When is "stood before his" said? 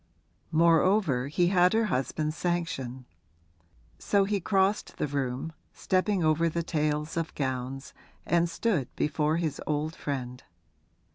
8.49-9.61